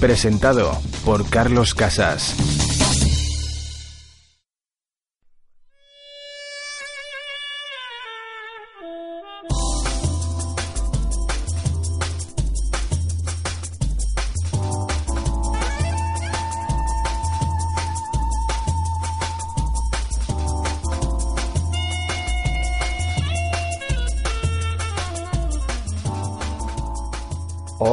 Presentado 0.00 0.70
por 1.04 1.28
Carlos 1.28 1.74
Casas. 1.74 2.57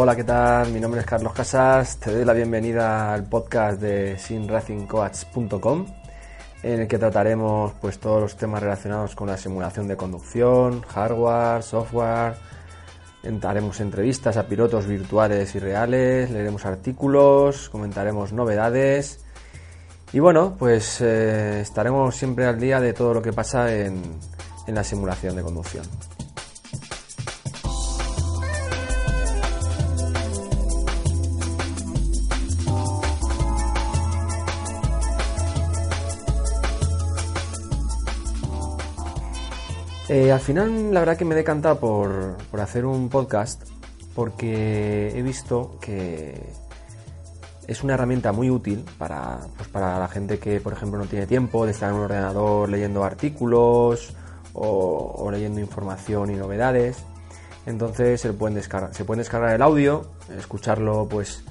Hola, 0.05 0.15
¿qué 0.15 0.23
tal? 0.23 0.71
Mi 0.71 0.79
nombre 0.79 1.01
es 1.01 1.07
Carlos 1.07 1.33
Casas. 1.33 1.97
Te 1.97 2.13
doy 2.13 2.23
la 2.25 2.33
bienvenida 2.33 3.11
al 3.11 3.23
podcast 3.23 3.81
de 3.81 4.19
simracingcoach.com 4.19 5.85
en 6.61 6.81
el 6.81 6.87
que 6.87 6.99
trataremos 6.99 7.73
pues 7.81 7.97
todos 7.97 8.21
los 8.21 8.37
temas 8.37 8.61
relacionados 8.61 9.15
con 9.15 9.29
la 9.29 9.35
simulación 9.35 9.87
de 9.87 9.97
conducción, 9.97 10.83
hardware, 10.83 11.63
software. 11.63 12.35
Haremos 13.41 13.79
entrevistas 13.79 14.37
a 14.37 14.45
pilotos 14.45 14.85
virtuales 14.85 15.55
y 15.55 15.57
reales, 15.57 16.29
leeremos 16.29 16.67
artículos, 16.67 17.69
comentaremos 17.69 18.31
novedades 18.31 19.25
y 20.13 20.19
bueno, 20.19 20.55
pues 20.55 21.01
eh, 21.01 21.61
estaremos 21.61 22.15
siempre 22.15 22.45
al 22.45 22.59
día 22.59 22.79
de 22.79 22.93
todo 22.93 23.11
lo 23.11 23.23
que 23.23 23.33
pasa 23.33 23.75
en, 23.75 24.03
en 24.67 24.75
la 24.75 24.83
simulación 24.83 25.35
de 25.35 25.41
conducción. 25.41 25.83
Eh, 40.07 40.31
al 40.31 40.39
final, 40.39 40.93
la 40.93 40.99
verdad 40.99 41.17
que 41.17 41.25
me 41.25 41.33
he 41.33 41.37
decantado 41.37 41.79
por, 41.79 42.37
por 42.51 42.61
hacer 42.61 42.85
un 42.85 43.09
podcast 43.09 43.63
porque 44.13 45.11
he 45.15 45.21
visto 45.21 45.77
que 45.81 46.41
es 47.67 47.83
una 47.83 47.95
herramienta 47.95 48.31
muy 48.31 48.49
útil 48.49 48.85
para, 48.97 49.39
pues 49.57 49.67
para 49.69 49.99
la 49.99 50.07
gente 50.07 50.39
que, 50.39 50.61
por 50.61 50.73
ejemplo, 50.73 50.99
no 50.99 51.05
tiene 51.05 51.25
tiempo 51.25 51.65
de 51.65 51.71
estar 51.71 51.89
en 51.89 51.95
un 51.95 52.03
ordenador 52.03 52.69
leyendo 52.69 53.03
artículos 53.03 54.13
o, 54.53 55.29
leyendo 55.31 55.59
información 55.59 56.31
y 56.31 56.35
novedades. 56.35 57.03
Entonces 57.65 58.21
se 58.21 58.31
pueden, 58.31 58.55
descargar, 58.55 58.93
se 58.93 59.05
pueden 59.05 59.19
descargar 59.19 59.53
el 59.55 59.61
audio, 59.61 60.11
escucharlo 60.37 61.07
pues 61.09 61.43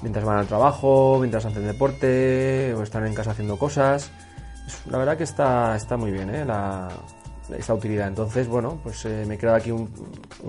mientras 0.00 0.24
van 0.24 0.38
al 0.38 0.46
trabajo, 0.46 1.18
mientras 1.20 1.44
hacen 1.44 1.66
deporte 1.66 2.74
o 2.74 2.82
están 2.82 3.06
en 3.06 3.14
casa 3.14 3.32
haciendo 3.32 3.58
cosas. 3.58 4.10
La 4.86 4.96
verdad 4.98 5.18
que 5.18 5.24
está, 5.24 5.76
está 5.76 5.96
muy 5.96 6.10
bien 6.10 6.34
¿eh? 6.34 6.44
Esta 7.50 7.74
utilidad. 7.74 8.08
Entonces, 8.08 8.48
bueno, 8.48 8.80
pues 8.82 9.04
eh, 9.04 9.24
me 9.26 9.34
he 9.34 9.38
creado 9.38 9.56
aquí 9.56 9.70
un, 9.70 9.88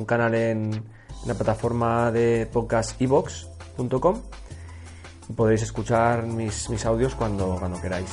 canal 0.06 0.36
en, 0.36 0.84
la 1.26 1.34
plataforma 1.36 2.12
de 2.12 2.50
podcast 2.52 3.02
evox.com 3.02 4.22
y 5.30 5.34
podréis 5.34 5.62
escuchar 5.62 6.24
mis, 6.24 6.70
mis 6.70 6.86
audios 6.86 7.16
cuando, 7.16 7.56
cuando 7.58 7.80
queráis. 7.80 8.10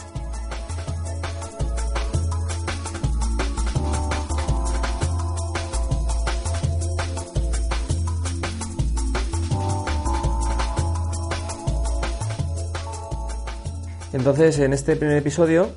Entonces, 14.12 14.58
en 14.58 14.72
este 14.72 14.96
primer 14.96 15.16
episodio 15.16 15.70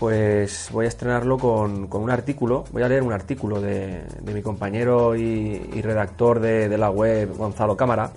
pues 0.00 0.70
voy 0.72 0.86
a 0.86 0.88
estrenarlo 0.88 1.36
con, 1.36 1.86
un 1.92 2.10
artículo, 2.10 2.64
voy 2.72 2.82
a 2.82 2.88
leer 2.88 3.02
un 3.02 3.12
artículo 3.12 3.60
de, 3.60 4.02
mi 4.22 4.40
compañero 4.40 5.14
y, 5.14 5.58
redactor 5.82 6.40
de, 6.40 6.78
la 6.78 6.90
web 6.90 7.36
Gonzalo 7.36 7.76
Cámara, 7.76 8.10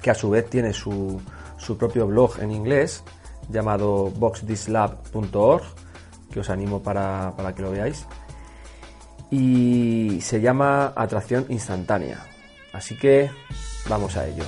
que 0.00 0.10
a 0.10 0.14
su 0.14 0.30
vez 0.30 0.48
tiene 0.48 0.72
su, 0.72 1.20
propio 1.78 2.06
blog 2.06 2.40
en 2.40 2.52
inglés 2.52 3.04
llamado 3.50 4.10
boxthislab.org, 4.16 5.62
que 6.32 6.40
os 6.40 6.48
animo 6.48 6.82
para, 6.82 7.34
para 7.36 7.54
que 7.54 7.60
lo 7.60 7.70
veáis, 7.70 8.06
y 9.30 10.22
se 10.22 10.40
llama 10.40 10.94
Atracción 10.96 11.44
Instantánea. 11.50 12.24
Así 12.72 12.96
que 12.96 13.30
vamos 13.90 14.16
a 14.16 14.26
ello. 14.26 14.44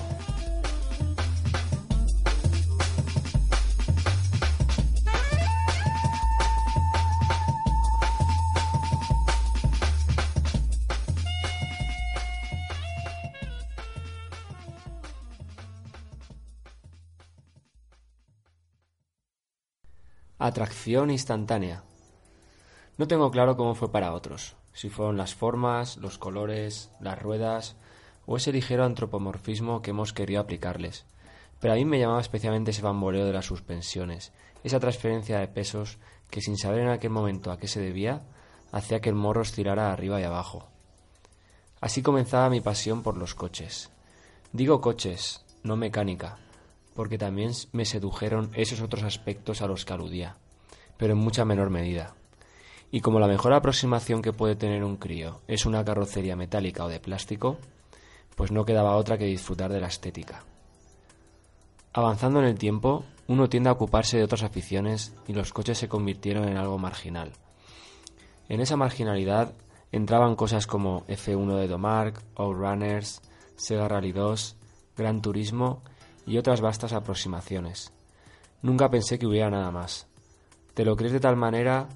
Atracción 20.42 21.10
instantánea. 21.10 21.84
No 22.96 23.06
tengo 23.06 23.30
claro 23.30 23.58
cómo 23.58 23.74
fue 23.74 23.92
para 23.92 24.14
otros, 24.14 24.56
si 24.72 24.88
fueron 24.88 25.18
las 25.18 25.34
formas, 25.34 25.98
los 25.98 26.16
colores, 26.16 26.90
las 26.98 27.20
ruedas 27.20 27.76
o 28.24 28.38
ese 28.38 28.50
ligero 28.50 28.86
antropomorfismo 28.86 29.82
que 29.82 29.90
hemos 29.90 30.14
querido 30.14 30.40
aplicarles. 30.40 31.04
Pero 31.60 31.74
a 31.74 31.76
mí 31.76 31.84
me 31.84 31.98
llamaba 31.98 32.22
especialmente 32.22 32.70
ese 32.70 32.80
bamboleo 32.80 33.26
de 33.26 33.34
las 33.34 33.44
suspensiones, 33.44 34.32
esa 34.64 34.80
transferencia 34.80 35.38
de 35.38 35.48
pesos 35.48 35.98
que 36.30 36.40
sin 36.40 36.56
saber 36.56 36.80
en 36.80 36.88
aquel 36.88 37.10
momento 37.10 37.52
a 37.52 37.58
qué 37.58 37.68
se 37.68 37.82
debía, 37.82 38.22
hacía 38.72 39.02
que 39.02 39.10
el 39.10 39.16
morro 39.16 39.42
estirara 39.42 39.92
arriba 39.92 40.22
y 40.22 40.24
abajo. 40.24 40.70
Así 41.82 42.00
comenzaba 42.00 42.48
mi 42.48 42.62
pasión 42.62 43.02
por 43.02 43.18
los 43.18 43.34
coches. 43.34 43.90
Digo 44.54 44.80
coches, 44.80 45.44
no 45.64 45.76
mecánica, 45.76 46.38
porque 46.94 47.18
también 47.18 47.52
me 47.72 47.84
sedujeron 47.84 48.50
esos 48.54 48.80
otros 48.80 49.02
aspectos 49.02 49.62
a 49.62 49.66
los 49.66 49.84
que 49.84 49.92
aludía, 49.92 50.36
pero 50.96 51.12
en 51.12 51.18
mucha 51.18 51.44
menor 51.44 51.70
medida. 51.70 52.14
Y 52.90 53.00
como 53.00 53.20
la 53.20 53.28
mejor 53.28 53.52
aproximación 53.52 54.20
que 54.22 54.32
puede 54.32 54.56
tener 54.56 54.82
un 54.82 54.96
crío 54.96 55.40
es 55.46 55.64
una 55.66 55.84
carrocería 55.84 56.36
metálica 56.36 56.84
o 56.84 56.88
de 56.88 57.00
plástico, 57.00 57.58
pues 58.37 58.50
no 58.50 58.64
quedaba 58.64 58.96
otra 58.96 59.19
que 59.19 59.26
disfrutar 59.26 59.72
de 59.72 59.81
la 59.81 59.87
estética. 59.87 60.44
Avanzando 61.92 62.40
en 62.40 62.46
el 62.46 62.58
tiempo, 62.58 63.04
uno 63.28 63.48
tiende 63.48 63.69
a 63.69 63.72
ocuparse 63.72 64.16
de 64.16 64.25
otras 64.25 64.43
aficiones 64.43 65.14
y 65.28 65.32
los 65.32 65.52
coches 65.52 65.78
se 65.78 65.88
convirtieron 65.88 66.48
en 66.48 66.56
algo 66.56 66.78
marginal. 66.78 67.32
En 68.48 68.60
esa 68.60 68.76
marginalidad 68.76 69.54
entraban 69.93 70.36
cosas 70.36 70.66
como 70.66 71.06
F1 71.06 71.56
de 71.58 71.69
Domark, 71.69 72.22
Runners, 72.36 73.22
Sega 73.56 73.86
Rally 73.88 74.12
2, 74.12 74.56
Gran 74.96 75.22
Turismo 75.22 75.82
y 76.31 76.38
otras 76.38 76.61
vastas 76.61 76.93
aproximaciones. 76.93 77.93
Nunca 78.62 78.88
pensé 78.88 79.19
que 79.19 79.27
hubiera 79.27 79.50
nada 79.50 79.73
más. 79.73 80.06
Te 80.75 80.85
lo 80.85 80.94
crees 80.94 81.12
de 81.12 81.19
tal 81.19 81.35
manera 81.35 81.88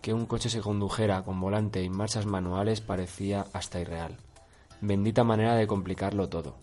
que 0.00 0.14
un 0.14 0.26
coche 0.26 0.48
se 0.48 0.60
condujera 0.60 1.24
con 1.24 1.40
volante 1.40 1.82
y 1.82 1.90
marchas 1.90 2.24
manuales 2.24 2.80
parecía 2.80 3.46
hasta 3.52 3.80
irreal. 3.80 4.16
Bendita 4.80 5.24
manera 5.24 5.56
de 5.56 5.66
complicarlo 5.66 6.28
todo. 6.28 6.54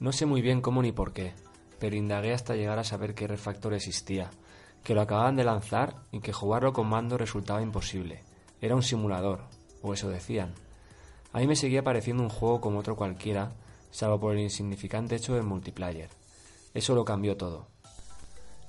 No 0.00 0.12
sé 0.12 0.26
muy 0.26 0.42
bien 0.42 0.60
cómo 0.60 0.82
ni 0.82 0.92
por 0.92 1.14
qué, 1.14 1.32
pero 1.78 1.96
indagué 1.96 2.34
hasta 2.34 2.54
llegar 2.54 2.78
a 2.78 2.84
saber 2.84 3.14
qué 3.14 3.26
refactor 3.26 3.72
existía, 3.72 4.28
que 4.82 4.94
lo 4.94 5.00
acababan 5.00 5.36
de 5.36 5.44
lanzar 5.44 5.96
y 6.12 6.20
que 6.20 6.34
jugarlo 6.34 6.74
con 6.74 6.88
mando 6.88 7.16
resultaba 7.16 7.62
imposible. 7.62 8.22
Era 8.60 8.76
un 8.76 8.82
simulador, 8.82 9.44
o 9.80 9.94
eso 9.94 10.10
decían. 10.10 10.52
A 11.32 11.38
mí 11.38 11.46
me 11.46 11.56
seguía 11.56 11.82
pareciendo 11.82 12.22
un 12.22 12.28
juego 12.28 12.60
como 12.60 12.80
otro 12.80 12.96
cualquiera, 12.96 13.54
salvo 13.94 14.18
por 14.18 14.34
el 14.34 14.40
insignificante 14.40 15.14
hecho 15.14 15.34
del 15.34 15.44
multiplayer. 15.44 16.10
Eso 16.74 16.96
lo 16.96 17.04
cambió 17.04 17.36
todo. 17.36 17.68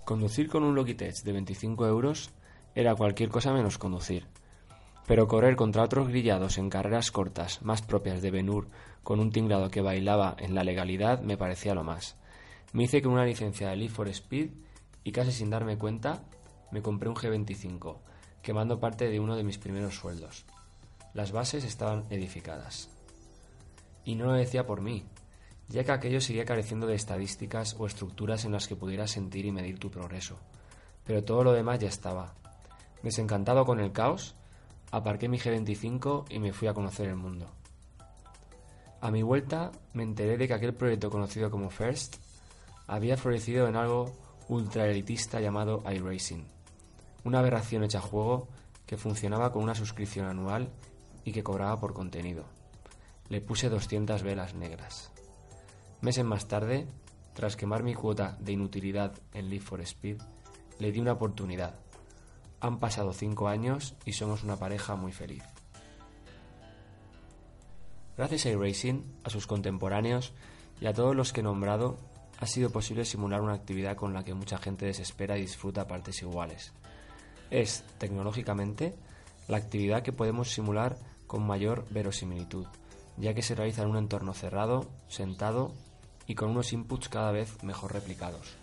Conducir 0.03 0.47
con 0.47 0.63
un 0.63 0.75
Logitech 0.75 1.23
de 1.23 1.31
25 1.31 1.87
euros 1.87 2.29
era 2.75 2.93
cualquier 2.93 3.29
cosa 3.29 3.51
menos 3.51 3.79
conducir. 3.79 4.27
Pero 5.07 5.27
correr 5.27 5.55
contra 5.55 5.81
otros 5.81 6.09
grillados 6.09 6.59
en 6.59 6.69
carreras 6.69 7.09
cortas, 7.09 7.63
más 7.63 7.81
propias 7.81 8.21
de 8.21 8.29
Benur, 8.29 8.67
con 9.01 9.19
un 9.19 9.31
tinglado 9.31 9.71
que 9.71 9.81
bailaba 9.81 10.35
en 10.37 10.53
la 10.53 10.63
legalidad, 10.63 11.21
me 11.21 11.37
parecía 11.37 11.73
lo 11.73 11.83
más. 11.83 12.17
Me 12.71 12.83
hice 12.83 13.01
con 13.01 13.13
una 13.13 13.25
licencia 13.25 13.69
de 13.69 13.77
Leaf 13.77 13.93
for 13.93 14.07
Speed 14.09 14.51
y 15.03 15.11
casi 15.11 15.31
sin 15.31 15.49
darme 15.49 15.79
cuenta 15.79 16.23
me 16.69 16.83
compré 16.83 17.09
un 17.09 17.15
G25, 17.15 17.97
quemando 18.43 18.79
parte 18.79 19.09
de 19.09 19.19
uno 19.19 19.35
de 19.35 19.43
mis 19.43 19.57
primeros 19.57 19.95
sueldos. 19.95 20.45
Las 21.15 21.31
bases 21.31 21.63
estaban 21.63 22.03
edificadas. 22.11 22.94
Y 24.05 24.15
no 24.15 24.25
lo 24.25 24.33
decía 24.33 24.65
por 24.65 24.81
mí, 24.81 25.03
ya 25.67 25.83
que 25.83 25.91
aquello 25.91 26.21
seguía 26.21 26.45
careciendo 26.45 26.87
de 26.87 26.95
estadísticas 26.95 27.75
o 27.77 27.87
estructuras 27.87 28.45
en 28.45 28.51
las 28.51 28.67
que 28.67 28.75
pudieras 28.75 29.11
sentir 29.11 29.45
y 29.45 29.51
medir 29.51 29.79
tu 29.79 29.89
progreso. 29.89 30.37
Pero 31.03 31.23
todo 31.23 31.43
lo 31.43 31.53
demás 31.53 31.79
ya 31.79 31.89
estaba. 31.89 32.35
Desencantado 33.03 33.65
con 33.65 33.79
el 33.79 33.91
caos, 33.91 34.35
aparqué 34.91 35.27
mi 35.27 35.37
G25 35.37 36.25
y 36.29 36.39
me 36.39 36.53
fui 36.53 36.67
a 36.67 36.73
conocer 36.73 37.09
el 37.09 37.15
mundo. 37.15 37.47
A 39.01 39.11
mi 39.11 39.21
vuelta 39.21 39.71
me 39.93 40.03
enteré 40.03 40.37
de 40.37 40.47
que 40.47 40.53
aquel 40.53 40.73
proyecto 40.73 41.09
conocido 41.09 41.51
como 41.51 41.69
First 41.69 42.15
había 42.87 43.17
florecido 43.17 43.67
en 43.67 43.75
algo 43.75 44.11
ultra 44.47 44.87
elitista 44.87 45.39
llamado 45.39 45.83
iRacing, 45.91 46.45
una 47.23 47.39
aberración 47.39 47.83
hecha 47.83 47.99
juego 47.99 48.47
que 48.85 48.97
funcionaba 48.97 49.51
con 49.51 49.63
una 49.63 49.75
suscripción 49.75 50.27
anual 50.27 50.69
y 51.23 51.31
que 51.31 51.43
cobraba 51.43 51.79
por 51.79 51.93
contenido. 51.93 52.45
Le 53.29 53.41
puse 53.41 53.69
200 53.69 54.23
velas 54.23 54.53
negras. 54.53 55.11
Meses 56.01 56.23
más 56.23 56.47
tarde, 56.47 56.87
tras 57.33 57.55
quemar 57.55 57.83
mi 57.83 57.93
cuota 57.93 58.37
de 58.39 58.51
inutilidad 58.51 59.13
en 59.33 59.49
Leaf 59.49 59.63
for 59.63 59.81
Speed, 59.81 60.21
le 60.79 60.91
di 60.91 60.99
una 60.99 61.13
oportunidad. 61.13 61.75
Han 62.59 62.79
pasado 62.79 63.13
cinco 63.13 63.47
años 63.47 63.95
y 64.05 64.13
somos 64.13 64.43
una 64.43 64.57
pareja 64.57 64.95
muy 64.95 65.11
feliz. 65.11 65.43
Gracias 68.17 68.45
a 68.45 68.49
iRacing, 68.49 69.03
a 69.23 69.29
sus 69.29 69.47
contemporáneos 69.47 70.33
y 70.79 70.85
a 70.85 70.93
todos 70.93 71.15
los 71.15 71.33
que 71.33 71.41
he 71.41 71.43
nombrado, 71.43 71.97
ha 72.39 72.45
sido 72.45 72.69
posible 72.69 73.05
simular 73.05 73.41
una 73.41 73.53
actividad 73.53 73.95
con 73.95 74.13
la 74.13 74.23
que 74.23 74.33
mucha 74.33 74.57
gente 74.57 74.85
desespera 74.85 75.37
y 75.37 75.41
disfruta 75.41 75.81
a 75.81 75.87
partes 75.87 76.21
iguales. 76.21 76.73
Es, 77.49 77.83
tecnológicamente, 77.97 78.95
la 79.47 79.57
actividad 79.57 80.03
que 80.03 80.13
podemos 80.13 80.51
simular 80.51 80.97
con 81.27 81.45
mayor 81.45 81.85
verosimilitud, 81.89 82.67
ya 83.17 83.33
que 83.33 83.41
se 83.41 83.55
realiza 83.55 83.83
en 83.83 83.89
un 83.89 83.97
entorno 83.97 84.33
cerrado, 84.33 84.89
sentado 85.07 85.71
y 86.27 86.35
con 86.35 86.49
unos 86.49 86.73
inputs 86.73 87.09
cada 87.09 87.31
vez 87.31 87.63
mejor 87.63 87.93
replicados. 87.93 88.55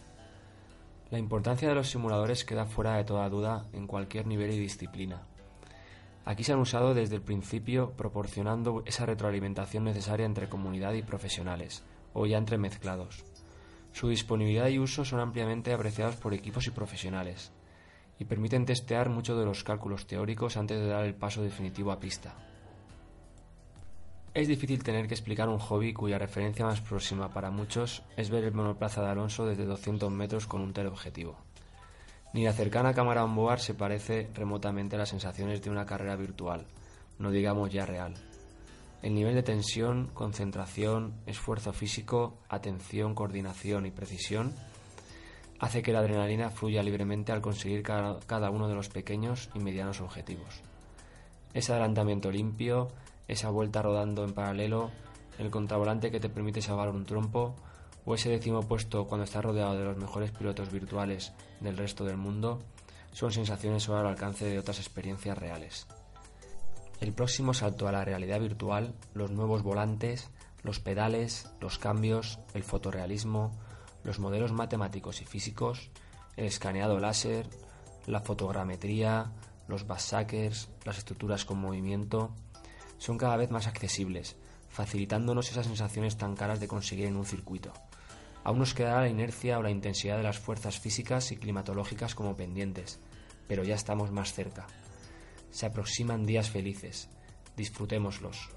La 1.11 1.19
importancia 1.19 1.69
de 1.69 1.75
los 1.75 1.91
simuladores 1.91 2.45
queda 2.45 2.65
fuera 2.65 2.97
de 2.97 3.05
toda 3.05 3.29
duda 3.29 3.67
en 3.73 3.87
cualquier 3.87 4.27
nivel 4.27 4.51
y 4.53 4.59
disciplina. 4.59 5.23
Aquí 6.25 6.45
se 6.45 6.53
han 6.53 6.61
usado 6.61 6.95
desde 6.95 7.17
el 7.17 7.23
principio 7.23 7.93
proporcionando 7.97 8.83
esa 8.87 9.07
retroalimentación 9.07 9.85
necesaria 9.85 10.25
entre 10.25 10.49
comunidad 10.49 10.93
y 10.95 11.03
profesionales, 11.03 11.83
o 12.15 12.27
ya 12.27 12.39
entremezclados. 12.39 13.25
Su 13.93 14.09
disponibilidad 14.09 14.69
y 14.69 14.79
uso 14.79 15.05
son 15.05 15.21
ampliamente 15.21 15.73
apreciados 15.73 16.17
por 16.17 16.33
equipos 16.33 16.67
y 16.67 16.71
profesionales, 16.71 17.53
y 18.19 18.25
permiten 18.25 18.65
testear 18.65 19.11
muchos 19.11 19.39
de 19.39 19.45
los 19.45 19.65
cálculos 19.65 20.07
teóricos 20.07 20.57
antes 20.57 20.81
de 20.81 20.87
dar 20.87 21.05
el 21.05 21.15
paso 21.15 21.43
definitivo 21.43 21.91
a 21.91 21.99
pista. 21.99 22.52
Es 24.35 24.49
difícil 24.49 24.83
tener 24.83 25.09
que 25.09 25.15
explicar 25.15 25.51
un 25.51 25.59
hobby 25.59 25.93
cuya 25.93 26.19
referencia 26.19 26.65
más 26.65 26.81
próxima 26.81 27.29
para 27.29 27.51
muchos 27.51 28.03
es 28.17 28.31
ver 28.31 28.45
el 28.45 28.55
monoplaza 28.55 29.03
de 29.03 29.11
Alonso 29.11 29.45
desde 29.45 29.67
200 29.67 30.11
metros 30.11 30.47
con 30.47 30.63
un 30.63 30.73
teleobjetivo. 30.73 31.37
Ni 32.33 32.45
la 32.45 32.55
cercana 32.55 32.95
cámara 32.95 33.25
on-board 33.25 33.61
se 33.61 33.75
parece 33.75 34.31
remotamente 34.33 34.97
a 34.97 35.01
las 35.01 35.11
sensaciones 35.11 35.61
de 35.61 35.69
una 35.69 35.85
carrera 35.85 36.17
virtual, 36.17 36.65
no 37.19 37.31
digamos 37.31 37.71
ya 37.71 37.85
real. 37.85 38.15
El 39.03 39.15
nivel 39.15 39.35
de 39.35 39.43
tensión, 39.43 40.09
concentración, 40.15 41.13
esfuerzo 41.27 41.75
físico, 41.75 42.39
atención, 42.49 43.15
coordinación 43.15 43.85
y 43.85 43.91
precisión 43.91 44.55
hace 45.59 45.83
que 45.83 45.93
la 45.93 45.99
adrenalina 45.99 46.49
fluya 46.49 46.83
libremente 46.83 47.33
al 47.33 47.43
conseguir 47.43 47.83
cada, 47.83 48.51
uno 48.51 48.67
de 48.67 48.75
los 48.75 48.89
pequeños 48.89 49.51
y 49.55 49.59
medianos 49.59 50.01
objetivos. 50.01 50.63
Ese 51.53 51.73
adelantamiento 51.73 52.31
limpio, 52.31 52.89
esa 53.29 53.51
vuelta 53.51 53.83
rodando 53.83 54.25
en 54.25 54.33
paralelo, 54.33 54.91
el 55.39 55.51
contravolante 55.51 56.11
que 56.11 56.21
te 56.21 56.29
permite 56.29 56.63
salvar 56.63 56.91
un 56.91 57.05
trompo, 57.05 57.55
o 58.05 58.15
ese 58.15 58.31
décimo 58.31 58.63
puesto 58.63 59.07
cuando 59.07 59.25
estás 59.25 59.45
rodeado 59.45 59.77
de 59.77 59.85
los 59.85 59.97
mejores 59.97 60.33
pilotos 60.33 60.73
virtuales 60.73 61.33
del 61.61 61.77
resto 61.77 62.05
del 62.05 62.17
mundo, 62.17 62.59
son 63.13 63.33
sensaciones 63.33 63.85
solo 63.85 64.01
al 64.01 64.07
alcance 64.07 64.45
de 64.47 64.59
otras 64.59 64.79
experiencias 64.79 65.39
reales. 65.39 65.87
El 67.01 67.13
próximo 67.13 67.55
salto 67.55 67.89
a 67.89 67.93
la 67.93 68.05
realidad 68.05 68.41
virtual, 68.41 68.95
los 69.15 69.31
nuevos 69.31 69.63
volantes, 69.63 70.31
los 70.63 70.81
pedales, 70.81 71.51
los 71.61 71.79
cambios, 71.79 72.39
el 72.55 72.63
fotorrealismo, 72.63 73.53
los 74.05 74.19
modelos 74.19 74.53
matemáticos 74.53 75.21
y 75.21 75.25
físicos, 75.25 75.91
el 76.37 76.47
escaneado 76.47 76.99
láser, 76.99 77.49
la 78.07 78.21
fotogrametría, 78.21 79.33
los 79.69 79.87
backsackers, 79.87 80.71
las 80.85 80.99
estructuras 80.99 81.45
con 81.45 81.59
movimiento, 81.59 82.31
son 83.03 83.19
cada 83.19 83.37
vez 83.37 83.51
más 83.51 83.67
accesibles, 83.67 84.37
facilitándonos 84.69 85.51
esas 85.51 85.67
sensaciones 85.67 86.17
tan 86.17 86.37
caras 86.37 86.61
de 86.61 86.69
conseguir 86.69 87.07
en 87.07 87.17
un 87.17 87.27
circuito. 87.27 87.73
Aún 88.45 88.61
nos 88.61 88.75
quedará 88.75 89.01
la 89.01 89.09
inercia 89.09 89.59
o 89.59 89.63
la 89.63 89.73
intensidad 89.73 90.19
de 90.19 90.23
las 90.23 90.39
fuerzas 90.39 90.79
físicas 90.79 91.33
y 91.33 91.37
climatológicas 91.37 92.15
como 92.15 92.37
pendientes, 92.37 93.01
pero 93.49 93.65
ya 93.65 93.75
estamos 93.75 94.13
más 94.13 94.33
cerca. 94.33 94.69
Se 95.51 95.67
aproximan 95.67 96.27
días 96.27 96.51
felices. 96.51 97.09
Disfrutémoslos. 97.57 98.51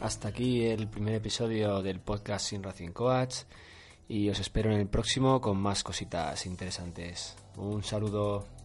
Hasta 0.00 0.28
aquí 0.28 0.64
el 0.64 0.88
primer 0.88 1.14
episodio 1.14 1.80
del 1.80 2.00
podcast 2.00 2.48
Sin 2.48 2.64
Racing 2.64 2.90
Coach 2.90 3.36
y 4.08 4.28
os 4.30 4.40
espero 4.40 4.72
en 4.72 4.80
el 4.80 4.88
próximo 4.88 5.40
con 5.40 5.58
más 5.58 5.84
cositas 5.84 6.44
interesantes. 6.44 7.36
Un 7.56 7.84
saludo. 7.84 8.55